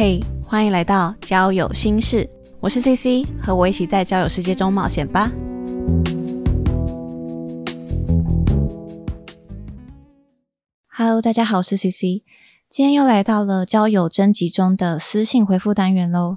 [0.00, 5.28] 嘿，欢迎来到交友心事，我是 CC，和我一起在交友世界中冒险吧。
[10.86, 12.22] Hello，大家好，我是 CC，
[12.70, 16.36] 今天又来到了交友征集中的私信回复单元喽。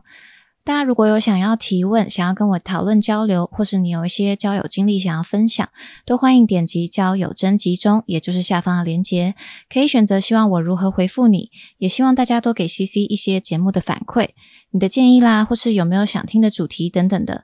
[0.63, 5.67] 大家如果有想要提问、想要跟我讨论交流，或是你有一些交友经历想要分享，
[6.05, 9.33] 都欢迎点击交友征集中，也就是下方的链接，
[9.67, 11.49] 可以选择希望我如何回复你。
[11.79, 14.29] 也希望大家多给 CC 一些节目的反馈，
[14.69, 17.43] 你的建议啦，或是有没有想听的主题等等的。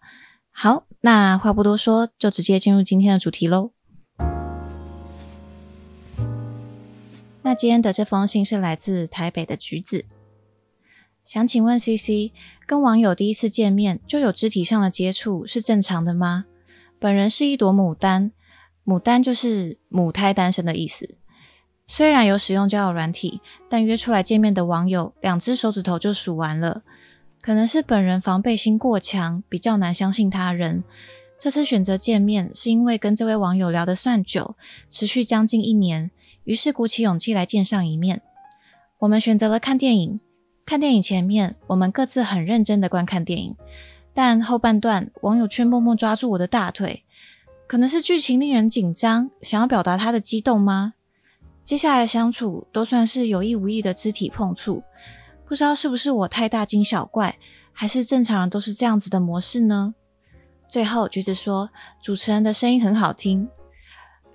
[0.51, 3.71] 好，那话不多说，就直接进入今天的主题喽。
[7.41, 10.05] 那今天的这封信是来自台北的橘子。
[11.23, 12.31] 想请问 C C，
[12.67, 16.43] 跟网友第一次见面就有肢体上的接触是正常的吗？
[16.99, 18.33] 本人是一朵牡丹，
[18.85, 21.15] 牡丹就是母胎单身的意思。
[21.87, 23.39] 虽然有使用交友软体，
[23.69, 26.81] 但约出来见面的网友两只手指头就数完了。
[27.39, 30.83] 可能是本人防备心过强，比较难相信他人。
[31.39, 34.55] 这次选择见面是因为跟这位网友聊得算久，
[34.89, 36.11] 持续将近一年，
[36.43, 38.21] 于是鼓起勇气来见上一面。
[38.99, 40.19] 我们选择了看电影。
[40.67, 43.55] 看电影前面，我们各自很认真的观看电影，
[44.13, 47.05] 但后半段网友却默默抓住我的大腿，
[47.65, 50.95] 可能是剧情令人紧张，想要表达他的激动吗？
[51.63, 54.83] 接下来相处都算是有意无意的肢体碰触，
[55.45, 57.37] 不知道是不是我太大惊小怪，
[57.71, 59.95] 还是正常人都是这样子的模式呢？
[60.67, 61.69] 最后橘子说，
[62.03, 63.47] 主持人的声音很好听。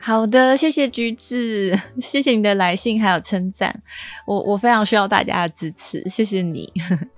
[0.05, 3.83] 好的，谢谢橘子， 谢谢你的来信还有称赞，
[4.27, 6.73] 我我非常需要大家的支持，谢谢你。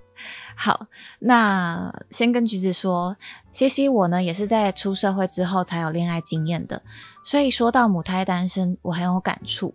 [0.55, 0.87] 好，
[1.21, 3.17] 那先跟橘子说
[3.53, 6.83] ，C C 我呢也是在出社会之后才有恋爱经验的，
[7.25, 9.75] 所以说到母胎单身，我很有感触。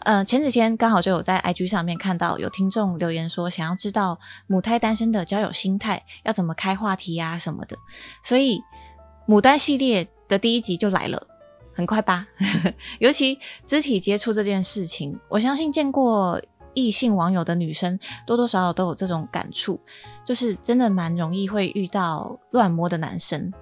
[0.00, 7.78] 呃，前几天刚好就有在 I G 上面看到有听众留言说，想要知道母胎单身的交友心态要怎么开话题啊什么的，
[8.22, 8.60] 所以
[9.26, 11.26] 牡丹系列的第一集就来了。
[11.76, 12.26] 很快吧，
[12.98, 16.40] 尤其肢体接触这件事情，我相信见过
[16.72, 19.78] 异性网友的女生多多少少都有这种感触，
[20.24, 23.52] 就是真的蛮容易会遇到乱摸的男生。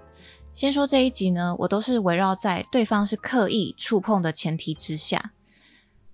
[0.53, 5.33] 先说这一集呢，我都是围绕在对方是刻意触碰的前提之下。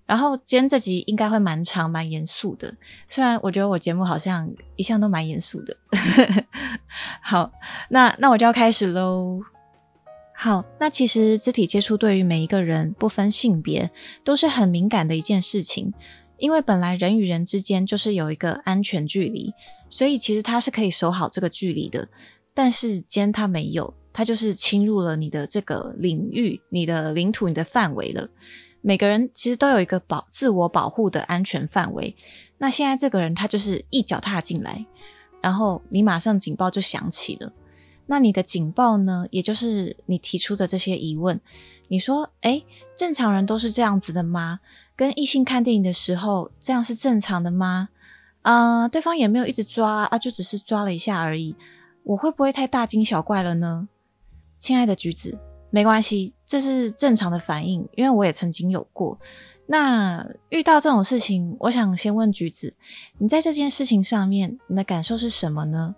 [0.07, 2.75] 然后今天这集应该会蛮长蛮严肃的，
[3.07, 5.77] 虽然我觉得我节目好像一向都蛮严肃的。
[7.21, 7.51] 好，
[7.89, 9.39] 那那我就要开始喽。
[10.43, 13.91] 好，那其实肢体接触对于每一个人不分性别
[14.23, 15.93] 都是很敏感的一件事情，
[16.39, 19.53] 因为本来人与人之间就是有一个安全距离，
[19.87, 22.07] 所以其实他是可以守好这个距离的。
[22.55, 28.27] 但是今天他没有，他就是侵入了你的这个领域、你的领土、你的范围了。
[28.81, 32.15] 每个人其实都有一个保自我保护的安全范围，
[32.57, 34.83] 那现在这个人他就是一脚踏进来，
[35.39, 37.53] 然后你马上警报就响起了。
[38.11, 39.25] 那你的警报呢？
[39.31, 41.39] 也就是你提出的这些疑问，
[41.87, 42.61] 你说，哎，
[42.93, 44.59] 正常人都是这样子的吗？
[44.97, 47.87] 跟异性看电影的时候，这样是正常的吗？
[48.41, 51.55] 啊，对方也没有一直抓啊，就只是抓了一下而已，
[52.03, 53.87] 我会不会太大惊小怪了呢？
[54.59, 55.39] 亲爱的橘子，
[55.69, 59.17] 没关系，这是正常的反应，因为我也曾经有过。
[59.67, 62.73] 那遇到这种事情，我想先问橘子，
[63.19, 65.95] 你在这件事情上面，你的感受是什么呢？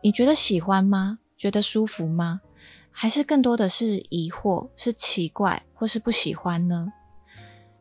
[0.00, 1.18] 你觉得喜欢吗？
[1.40, 2.42] 觉得舒服吗？
[2.90, 6.92] 还是更多的是疑惑、是奇怪或是不喜欢呢？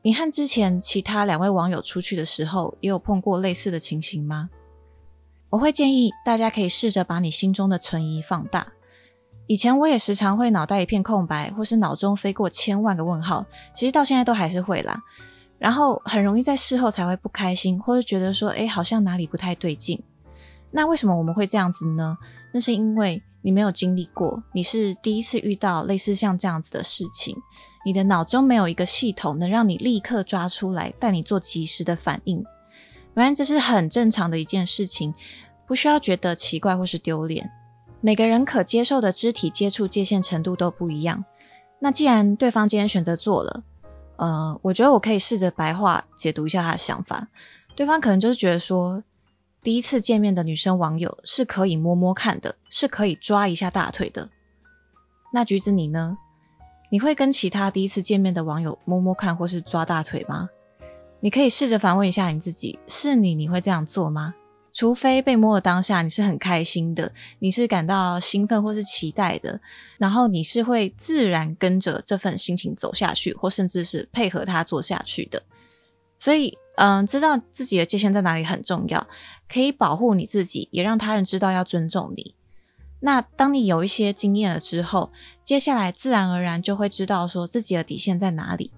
[0.01, 4.49] 你和之前其他两位网友出去的时候，也有碰过类似的情形吗？
[5.49, 8.65] 我会建议大家可以试着把你心中的存疑放大。
[9.45, 14.97] 以前我也时常会脑袋一片空白，或是脑中飞过千万个问号，其实到现在都还是会啦。
[15.57, 20.01] 然后很容易在事后才会不开心，或者觉得说，哎，好像哪里不太对劲。
[20.71, 22.17] 那为什么我们会这样子呢？
[22.53, 23.21] 那是因为。
[23.41, 27.35] 你没有经历过，你是第一次遇到类似像这样子的事情，
[27.85, 32.43] 你的脑中没有一个系统能让你立刻抓出来，带你做及时的反应。
[33.15, 35.13] 原来这是很正常的一件事情，
[35.65, 37.49] 不需要觉得奇怪或是丢脸。
[38.01, 41.23] 每个人可接受的肢体接触界限程度都不一样。
[41.79, 43.63] 那既然对方今天选择做了，
[44.17, 47.27] 呃，我觉得我可以试着白话解读一下他的想法。
[47.75, 49.01] 对方可能就是觉得说。
[49.61, 54.29] 第一次见面的女生网友是可以摸摸看的，是可以抓一下大腿的。
[55.33, 56.17] 那橘子你呢？
[56.91, 60.49] 你会跟其他第一次见面的网友摸摸看或是抓大腿吗？
[61.19, 64.33] 你可以试着反问一下你自己：是你，你会这样做吗？
[64.71, 69.59] 除非被摸的当下你是很开心的，你是感到兴奋或是期待的，
[69.97, 75.43] 然后你是会自然跟着这份心情走下去，或甚至是配合他做下去的。
[76.17, 79.05] 所以，嗯，知道自己的界限在哪里很重要，
[79.51, 82.35] 可以保护你自己，也让他人知道要尊重你。
[83.01, 85.09] 那当你有一些经验了之后，
[85.43, 88.71] 接下来自然而然就会知道说自己的底线在哪里。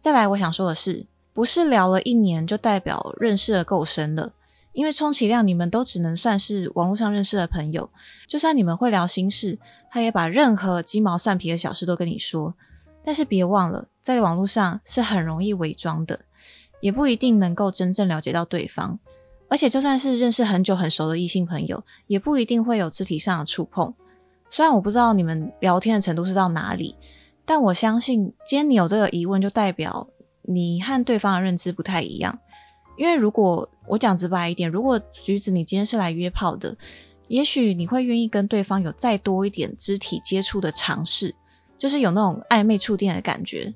[0.00, 4.32] 再来，我想说的是，不是聊了一年就代表认识的够深了，
[4.72, 7.90] 因为充其量你们都只能算是网络上认识的朋友。
[8.26, 9.58] 就算你们会聊心事，
[9.90, 12.54] 他也把任何鸡毛蒜皮的小事都跟你说。
[13.04, 16.20] 但是别忘了，在网络上是很容易伪装的，
[16.80, 18.98] 也不一定能够真正了解到对方。
[19.48, 23.92] 而且就算是认识很久很熟的异性朋友，也不一定会有肢体上的触碰。
[24.50, 26.96] 虽然我不知道你们聊天的程度是到哪里，
[27.44, 30.08] 但我相信今天你有这个疑问，就代表
[30.42, 32.38] 你和对方的认知不太一样。
[32.96, 36.76] 因为如果我讲直白一点，如果橘子你今天是来约炮的，
[37.28, 41.34] 也许你会愿意跟对方有再多一点肢体接触的尝试。
[41.78, 43.72] 就是有那种暧昧触电的感觉，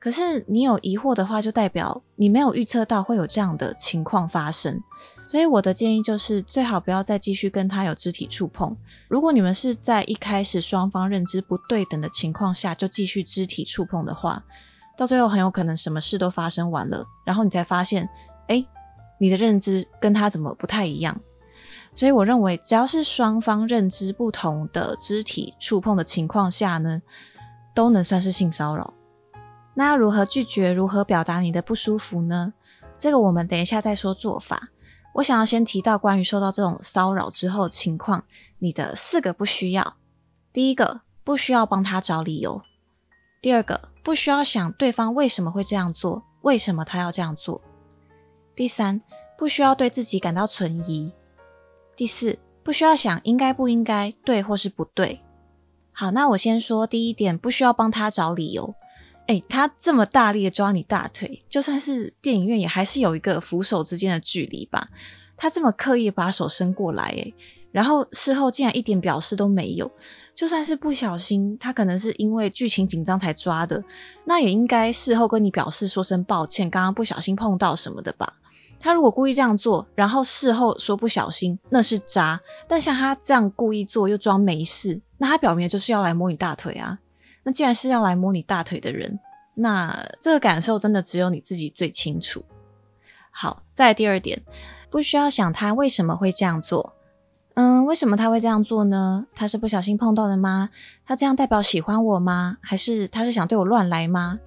[0.00, 4.80] 可是你有疑惑的话，就代表你没有预测到会有这样的情况发生。
[5.26, 8.76] 所以我的建议就是，最好不要再继续跟他有肢体触碰。
[9.08, 14.42] 如果你们是在一开始双方认知不对等的情况下就继续肢体触碰的话，
[14.96, 18.08] 到最后很有可能什么事都发生完了，然后你才发现，
[18.46, 18.64] 哎，
[19.18, 21.20] 你的认知跟他怎么不太一样。
[21.94, 27.02] 所以我认为，只要是双方认知不同的肢体触碰的情况下呢。
[27.74, 28.92] 都能算是性骚扰。
[29.78, 30.72] 那要如何拒绝？
[30.72, 32.52] 如何表达你的不舒服呢？
[32.98, 34.70] 这个我们等一下再说做法。
[35.14, 38.24] 我想要先提到关于受到这种骚扰之后情况，
[38.58, 39.94] 你的四个不需要。
[40.52, 42.60] 第一个，不需要帮他找理由；
[43.40, 47.60] 第二个，不需要想对方为什么会这样做，为什么他要这样做；
[48.56, 49.00] 第三，
[49.36, 51.12] 不需要对自己感到存疑；
[51.94, 55.20] 第四，不需要想应该不应该，对或是不对。
[55.92, 58.74] 好，那我先说第一点，不需要帮他找理由。
[59.28, 64.88] 诶，他这么大力的抓你大腿，就算是电影院也还是有一个扶手之间的距离吧。
[65.36, 67.34] 他这么刻意把手伸过来，诶，
[67.70, 69.90] 然后事后竟然一点表示都没有，
[70.34, 73.84] 就算是不小心，他可能是因为剧情紧张才抓的，
[74.24, 78.34] 那也应该事后跟你表示说声抱歉，刚刚不小心碰到什么的吧。
[78.80, 82.40] 他如果故意这样做，然后事后说不小心，那是渣。
[82.66, 86.98] 但像他这样故意做又装没事，那他表明就是要来摸你大腿啊。
[87.48, 89.18] 那既然是要来摸你大腿的人，
[89.54, 92.44] 那这个感受真的只有你自己最清楚。
[93.30, 94.42] 好，再第二点，
[94.90, 96.94] 不需要想他为什么会这样做。
[97.54, 99.24] 嗯，为什么他会这样做呢？
[99.34, 100.68] 他是不小心碰到的吗？
[101.06, 102.58] 他这样代表喜欢我吗？
[102.60, 104.38] 还是他是想对我乱来吗？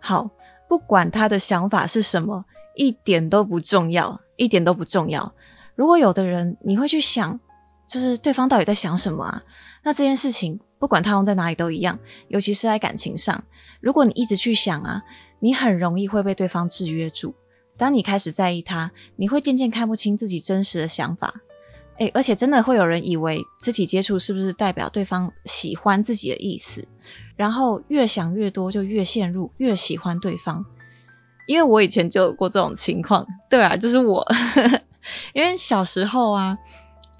[0.00, 0.28] 好，
[0.68, 2.44] 不管他的想法是什么。
[2.74, 5.32] 一点都不重要，一点都不重要。
[5.76, 7.38] 如果有的人你会去想，
[7.86, 9.40] 就是对方到底在想什么啊？
[9.84, 11.98] 那这件事情不管他用在哪里都一样，
[12.28, 13.42] 尤其是在感情上。
[13.80, 15.02] 如果你一直去想啊，
[15.40, 17.34] 你很容易会被对方制约住。
[17.76, 21.34] 当你开始在意他，你会渐渐看不清自己真实的想法。
[21.98, 26.86] 诶，而且真的会有人以为肢体接触是不是代表对方喜欢自己的意思？
[27.36, 30.64] 然后越想越多，就越陷入越喜欢对方。
[31.46, 34.26] 因为我以前就有过这种情况，对啊，就是我，
[35.34, 36.56] 因为小时候啊，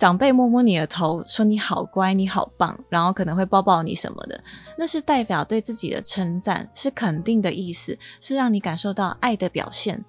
[0.05, 4.39] 长辈摸摸你的头，说你好乖，你好棒，然后可能会抱抱你什么的，
[4.77, 10.05] 那是代表对自己的称赞，是肯定的意思，是让你感受到爱的表现。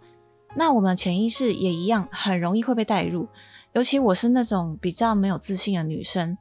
[0.54, 3.26] 那我们潜意识也一样，很容易会被带入，
[3.72, 6.38] 尤其我是那种比较没有自信的女生，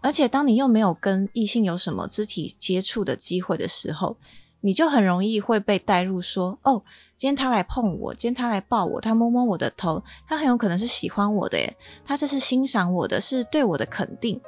[0.00, 4.16] 而且当你又没有跟异性有什么肢体接触的机会的时候。
[4.62, 6.82] 你就很容易会被带入，说哦，
[7.16, 14.40] 今天他来碰我，今天他来抱我，他摸摸我的头，他很有可能是喜欢我的耶，他这是欣赏我的，是对我的肯定。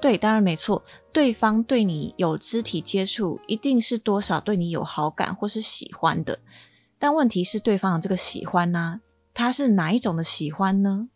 [0.00, 0.82] 对，当然没错，
[1.12, 6.40] 对方对你有肢体接触，一定是多少对你有好感或是喜欢的。
[6.98, 9.00] 但问题是，对方的这个喜欢呢，
[9.32, 11.08] 他是哪一种的喜欢呢？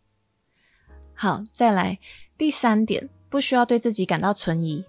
[1.13, 1.99] 好，再来
[2.37, 4.85] 第三点，不需要对自己感到存疑。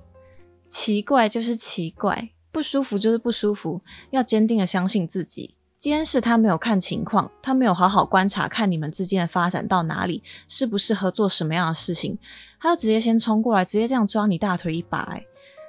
[0.68, 2.28] 奇怪就是奇怪。
[2.50, 5.54] 不舒服就是不舒服，要坚定的相信自己。
[5.78, 12.18] 今天是他没有看情况，他没有好好观察，看你们之间的发展到哪里，适不适合做什么样的事情，
[12.58, 14.98] 他就直接先冲过来，直接这样抓你大腿一把。
[15.12, 15.24] 哎，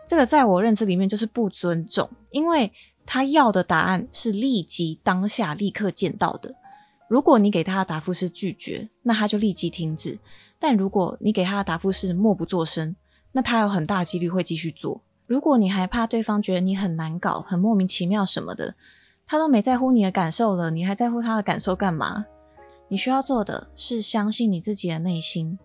[0.07, 2.71] 这个在我认知里面就是不尊重，因为
[3.05, 6.55] 他要的答案是立即当下立刻见到的。
[7.07, 10.17] 如果你给他的答复是拒绝，那他就立即停止；
[10.57, 12.95] 但如果你给他的答复是默不作声，
[13.31, 15.01] 那他有很大几率会继续做。
[15.29, 18.73] 如果你还怕对方觉得你很难搞、很莫名其妙什么的，
[19.27, 22.25] 他都没在乎你的感受了，你还在乎他的感受干嘛？
[22.87, 25.59] 你需要做的是相信你自己的内心。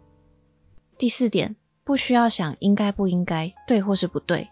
[0.99, 4.51] 第四点，不需要想应该不应该、对或是不对。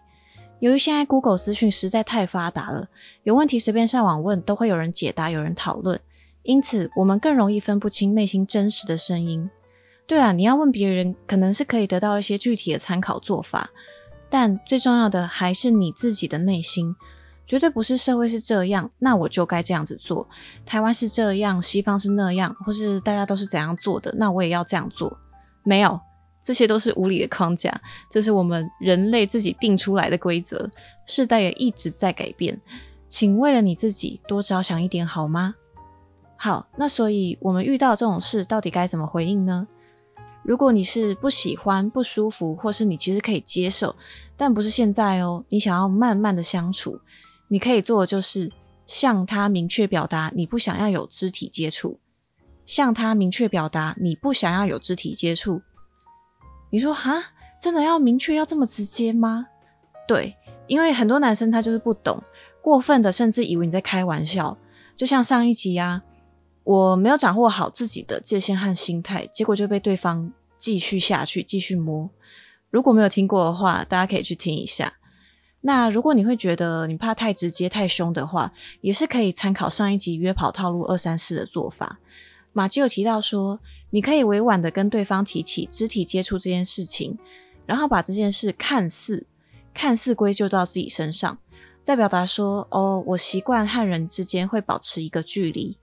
[0.59, 2.89] 由于现在 Google 资讯实在太发达了，
[3.21, 5.99] 有问题随便上网问都会有人解答、有人讨论。
[6.41, 9.47] 因此我们更容易分不清内心真实的声音。
[10.07, 13.69] 对啊，你要问别人，可能是可以得到一些具体的参考做法，
[14.33, 16.95] 但最重要的还是你自己的内心。
[17.45, 20.27] 绝对不是社会是这样，那我就该这样子做。
[20.65, 25.15] 台湾是这样，西方是那样，或是大家都是怎样做的，那我也要这样做。
[25.61, 25.99] 没有，
[26.41, 30.67] 这些都是无理的框架，这是我们人类自己定出来的规则。
[31.05, 32.59] 世代也一直在改变，
[33.07, 35.53] 请为了你自己多着想一点好吗？
[36.37, 39.67] 好，那所以我们遇到这种事，到底该怎么回应呢？
[40.43, 43.95] 如果你是不喜欢、不舒服，或是你其实可以接受，
[44.35, 46.99] 但不是现在哦，你想要慢慢的相处。
[47.47, 48.51] 你可以做的就是
[48.85, 51.99] 向他明确表达你不想要有肢体接触，
[52.65, 55.61] 向他明确表达你不想要有肢体接触。
[56.71, 57.23] 你说哈，
[57.61, 59.47] 真的要明确要这么直接吗？
[60.07, 60.35] 对，
[60.67, 62.21] 因为很多男生他就是不懂，
[62.61, 64.57] 过分的甚至以为你在开玩笑。
[64.95, 66.01] 就像上一集呀，
[66.63, 72.09] 我没有掌握好自己的界限和心态，结果就被对方继续下去，继续摸。
[72.69, 74.93] 如果没有听过的话，大家可以去听一下。
[75.61, 78.51] 那如果你会觉得你怕太直接太凶的话，
[78.81, 81.99] 也是可以参考上一集约跑套路二三四的做法。
[82.51, 87.17] 马基有提到说，你可以委婉的跟对方提起肢体接触这件事情，
[87.65, 89.25] 然后把这件事看似
[89.73, 91.37] 看似归咎到自己身上，
[91.81, 95.77] 再表达说，哦，我习惯和人之间会保持一个距离。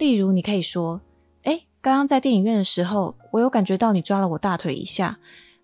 [0.00, 0.98] 例如，你可以说，
[1.42, 5.18] 哎，刚刚在电影院的时候，我有感觉到你抓了我大腿一下，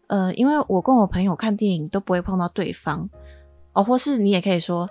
[0.08, 3.08] 呃，因为我跟我朋友看电影都不会碰到对方。
[3.72, 4.86] 哦，或是你也可以说，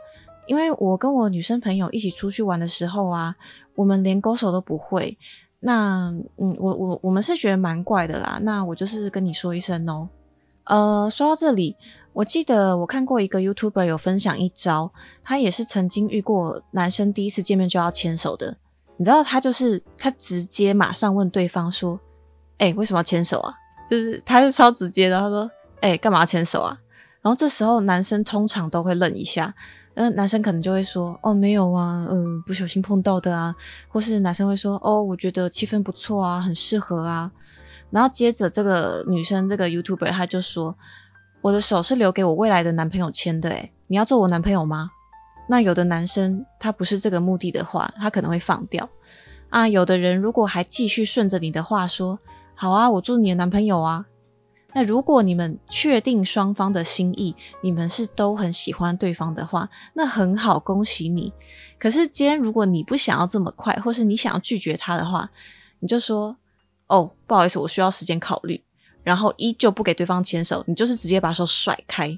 [0.48, 3.36] 因为我跟我女生朋友一起出去玩的时候啊，
[3.76, 5.16] 我们连勾手都不会。
[5.60, 8.40] 那，嗯，我我我们是觉得蛮怪的啦。
[8.42, 10.10] 那我就是跟你说一声哦。
[10.64, 11.76] 呃，说到这里，
[12.14, 14.92] 我记得我看过一个 YouTuber 有分享一招，
[15.24, 18.58] 他也是曾经遇过男生第一次见面就要牵手的。
[18.98, 22.00] 你知道他就是他直接马上问对方说
[22.60, 23.54] ：“哎，为什么要牵手啊？”
[23.90, 25.50] 就是他是超直接的，他说
[25.82, 26.78] ：“哎，干嘛牵手啊？”
[27.22, 29.54] 然后这时候男生通常都会愣一下，
[29.96, 33.56] 嗯，男生可能就会说，哦，没有啊，嗯，不小心碰到的啊，
[33.88, 37.32] 或是男生会说，哦，我觉得气氛不错啊，很适合啊。
[37.90, 40.76] 然后接着这个女生这个 YouTuber 他就说，
[41.42, 44.92] 我的手是留给我未来的男朋友牵的，诶，你要做我男朋友吗？
[45.48, 48.90] 那有的男生他不是这个目的的话，他可能会放掉
[49.50, 49.68] 啊。
[49.68, 52.20] 有的人如果还继续顺着你的话说，
[52.56, 54.06] 好啊，我做你的男朋友啊。
[54.74, 61.32] 那如果你们确定双方的心意，你们是都很喜欢对方的话，那很好，恭喜你。
[61.80, 65.30] 可是今天如果你不想要这么快，或是你想要拒绝他的话，
[65.80, 66.36] 你就说
[66.88, 68.62] ：“哦，不好意思，我需要时间考虑。”
[69.02, 72.18] 然后依旧不给对方牵手，你就是直接把手甩开。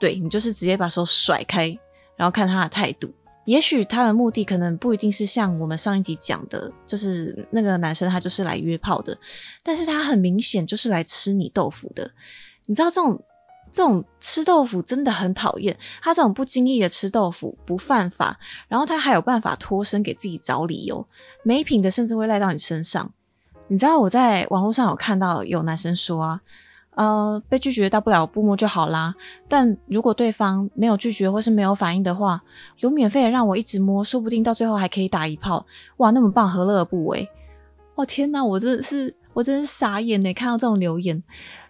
[0.00, 1.76] 对你就是直接把手甩开，
[2.18, 3.10] 然后看他的态度。
[3.46, 9.16] 也许他的目的可能不一定是像我们上一集讲的，就是那个男生他就是来约炮的，
[9.62, 12.10] 但是他很明显就是来吃你豆腐的。
[12.66, 13.24] 你知道这种
[13.72, 21.08] 这种吃豆腐真的很讨厌，他这种不经意的吃豆腐不犯法，然后他还有办法脱身给自己找理由，
[21.42, 23.10] 没品的甚至会赖到你身上。
[23.68, 26.42] 你知道我在网络上有看到有男生说啊。
[26.98, 29.14] 呃，被拒绝大不了不摸就好啦。
[29.46, 32.42] 但如果对方没有拒绝或是没有反应的话，
[32.78, 35.64] 有免费的让我一直摸，说不定到最后还可以打一炮。
[35.98, 37.28] 哇，那么棒，何乐而不为？
[37.94, 40.34] 哇，天哪，我真的是，我真是傻眼呢！
[40.34, 41.22] 看到这种留言，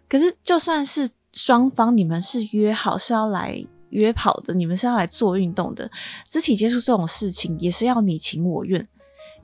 [0.09, 5.91] 可是就算是双方你们是约好是要来约跑的，你们是要来做运动的，
[6.25, 8.89] 肢体接触这种事情也是要你情我愿，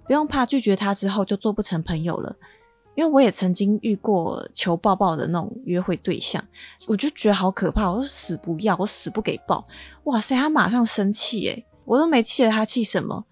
[0.07, 2.35] 不用怕拒绝他之后就做不成朋友了。
[2.95, 6.43] 因为我也曾经遇过求抱抱的那种约会对象，
[6.87, 9.67] 我就觉得好可怕，我死不要，我死不给抱。
[10.05, 13.25] 哇塞，他马上生气诶，我都没气了，他气什么？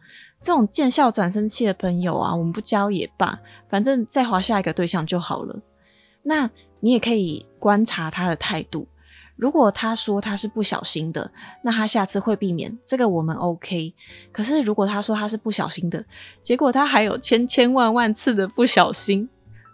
[0.43, 3.39] 这种见笑转生气的朋友啊，我们不交也罢，
[3.69, 5.57] 反正再划下一个对象就好了。
[6.25, 6.51] 那
[6.81, 8.89] 你也可以观察他的态度，
[9.37, 11.31] 如果他说他是不小心的，
[11.63, 13.95] 那他下次会避免，这个我们 OK。
[14.33, 16.05] 可是如果他说他是不小心的，
[16.43, 19.29] 结果他还有千千万万次的不小心。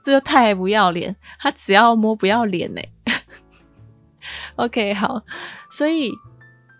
[0.08, 2.80] 这个太不要脸，他只要摸不要脸呢。
[4.56, 5.20] OK，好，
[5.70, 6.10] 所以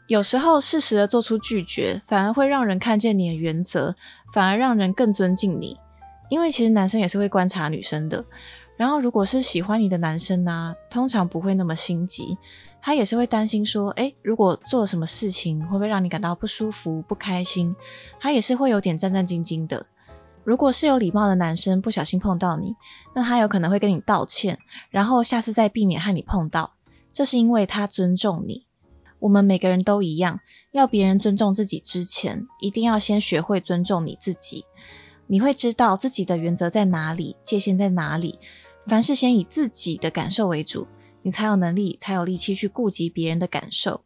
[0.07, 3.95] 有时候适时的做出拒绝，反而会让人看见你的原则，
[4.33, 5.79] 反而让人更尊敬你。
[6.31, 8.25] 因为其实男生也是会观察女生的，
[8.79, 12.35] 然后如果是喜欢你的男生呢，通常不会那么心急，
[12.81, 17.77] 他也是会担心说，诶，如果做了什么事情，会不会让你感到不舒服、不开心？
[18.19, 19.85] 他也是会有点战战兢兢的。
[20.49, 22.75] 如果是有礼貌的男生不小心碰到你，
[23.15, 26.73] 那他有可能会跟你道歉，然后下次再避免和你碰到。
[27.13, 28.65] 这是因为他尊重你。
[29.19, 30.41] 我们每个人都一样，
[30.73, 34.65] 要别人尊重自己之前，一定要先学会尊重你自己。
[35.27, 38.39] 你会知道自己的原则在哪里，界限在哪里。
[38.87, 40.89] 凡事先以自己的感受为主，
[41.21, 44.01] 你才有能力，才有力气去顾及别人的感受。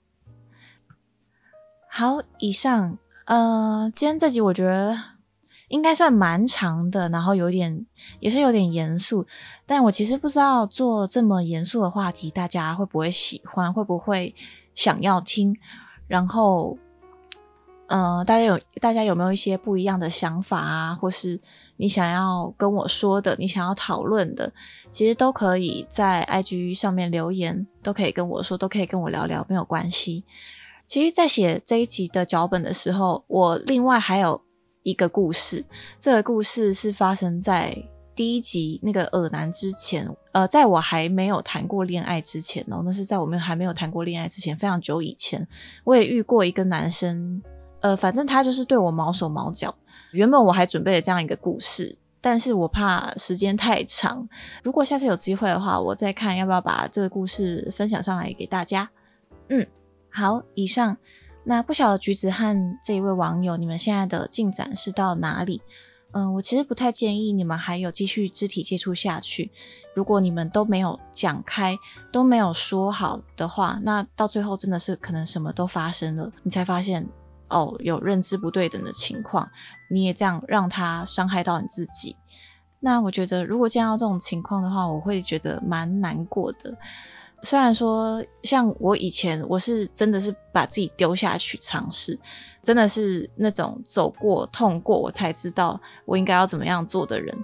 [1.89, 5.12] 好，以上，呃，今天这集我觉得
[5.73, 7.85] 应该算蛮长的，然后有点
[8.21, 9.27] 也是有点严肃，
[9.67, 14.35] 但我其实不知道做这么严肃的话题，大家会不会喜欢，会不会
[14.75, 15.57] 想要听，
[16.07, 16.79] 然后。
[17.89, 20.95] 嗯，大家有大家有没有一些不一样的想法啊？
[20.95, 21.39] 或是
[21.77, 24.51] 你想要跟我说的，你想要讨论的，
[24.91, 30.25] 其实都可以在 IG 上面留言，都可以跟我说，都可以跟我聊聊，没有关系。
[30.87, 34.41] 其实，在写这一集的脚本的时候，我另外还有
[34.83, 35.65] 一个故事，
[35.99, 37.77] 这个故事是发生在
[38.15, 45.47] 第一集那个耳男之前，呃，在我还没有谈过恋爱之前哦，那是在我们还没有谈过恋爱之前，非常久以前，
[45.85, 47.43] 我也遇过一个男生。
[47.81, 49.75] 呃，反正他就是对我毛手毛脚。
[50.13, 54.29] 原本我还准备了这样一个故事，但是我怕时间太长。
[54.63, 58.89] 如果下次有机会的话，我再看要不要把这个故事分享上来给大家。
[59.49, 59.67] 嗯，
[60.11, 60.97] 好，以上。
[61.45, 65.63] 那不晓得橘子和这一位网友，你们现在的进展是到哪里？
[66.13, 69.51] 嗯，我其实不太建议你们还有继续肢体接触下去。
[69.95, 71.79] 如果你们都没有讲开，
[72.13, 77.09] 都没有说好的话，那到最后真的是可能什么都发生了，你才发现。
[77.49, 79.47] 哦，有认知不对等的情况，
[79.91, 82.17] 你也这样让他伤害到你自己。
[82.81, 86.75] 那我觉得，如果见到这种情况的话，我会觉得蛮难过的。
[87.43, 92.19] 虽然说，像我以前，我是真的是把自己丢下去尝试，
[92.63, 97.37] 真的是那种走过痛过，我才知道我应该要怎么样做的人。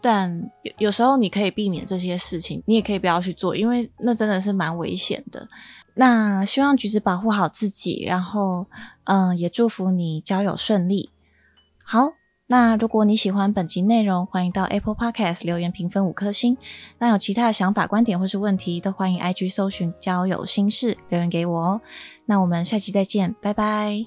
[0.00, 0.30] 但
[0.62, 5.48] 有有时候你可以避免这些事情，你也可以不要去做，因为那真的是蛮危险的。
[5.94, 8.66] 那希望橘子保护好自己，然后，
[9.04, 11.10] 嗯，也祝福你交友顺利。
[11.82, 12.12] 好，
[12.48, 16.56] 那如果你喜欢本集内容，欢迎到 Apple Podcast 留言评分五颗星。
[16.98, 21.80] 那有其他的想法、观点或是问题，都欢迎 IG 搜寻交友心事留言给我哦。
[22.26, 24.04] 那我们下期再见，拜拜。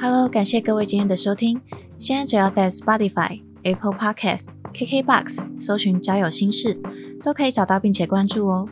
[0.00, 1.60] Hello，感谢各位今天的收听。
[1.96, 6.82] 现在只要在 Spotify、Apple Podcast、KKBox 搜寻“交友心事”，
[7.22, 8.68] 都可以找到并且关注哦。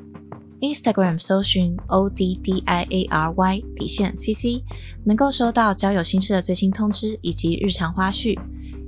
[0.60, 4.62] Instagram 搜寻 O D D I A R Y 底线 CC，
[5.04, 8.38] 能够收到交友心事的最新通知以及日常花絮。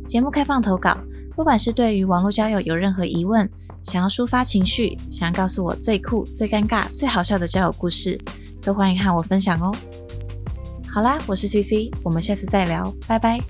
[0.06, 0.98] 节目开放投稿，
[1.34, 3.48] 不管是对于网络交友有任何疑问，
[3.82, 8.20] 想要抒发情绪，想要告诉我最酷、最尴尬、最好笑的交友故事，
[8.60, 9.74] 都欢迎和我分享哦。
[10.86, 13.40] 好啦，我是 CC，我们下次再聊，拜拜。